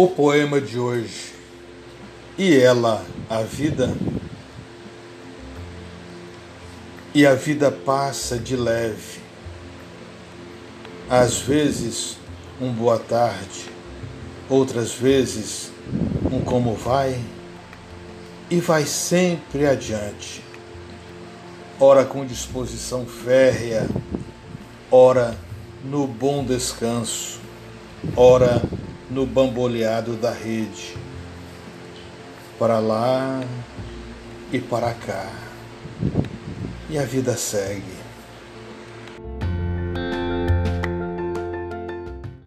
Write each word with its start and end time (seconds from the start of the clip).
O 0.00 0.06
poema 0.06 0.60
de 0.60 0.78
hoje. 0.78 1.34
E 2.38 2.56
ela, 2.56 3.04
a 3.28 3.42
vida? 3.42 3.92
E 7.12 7.26
a 7.26 7.34
vida 7.34 7.72
passa 7.72 8.38
de 8.38 8.54
leve. 8.54 9.18
Às 11.10 11.40
vezes, 11.40 12.16
um 12.60 12.70
boa 12.70 12.96
tarde, 12.96 13.68
outras 14.48 14.92
vezes, 14.92 15.72
um 16.30 16.42
como 16.42 16.76
vai, 16.76 17.20
e 18.48 18.60
vai 18.60 18.86
sempre 18.86 19.66
adiante. 19.66 20.44
Ora 21.80 22.04
com 22.04 22.24
disposição 22.24 23.04
férrea, 23.04 23.88
ora 24.92 25.36
no 25.84 26.06
bom 26.06 26.44
descanso, 26.44 27.40
ora 28.16 28.62
no 29.10 29.24
bamboleado 29.26 30.14
da 30.16 30.30
rede, 30.30 30.96
para 32.58 32.78
lá 32.78 33.40
e 34.52 34.58
para 34.58 34.92
cá. 34.94 35.30
E 36.90 36.98
a 36.98 37.04
vida 37.04 37.36
segue. 37.36 38.07